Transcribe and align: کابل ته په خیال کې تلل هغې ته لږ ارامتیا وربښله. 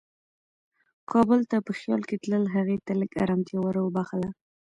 کابل 1.11 1.39
ته 1.49 1.57
په 1.65 1.71
خیال 1.79 2.01
کې 2.09 2.15
تلل 2.23 2.43
هغې 2.55 2.77
ته 2.85 2.91
لږ 2.99 3.11
ارامتیا 3.23 3.59
وربښله. 3.61 4.29